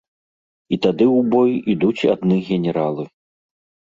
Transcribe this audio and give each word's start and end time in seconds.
І 0.77 0.79
тады 0.85 1.05
ў 1.07 1.19
бой 1.35 1.51
ідуць 1.75 2.09
адны 2.15 2.37
генералы. 2.47 3.03